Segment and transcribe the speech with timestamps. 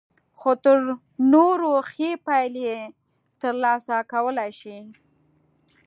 [0.39, 0.77] خو تر
[1.33, 2.69] نورو ښې پايلې
[3.41, 4.79] ترلاسه کولای شئ.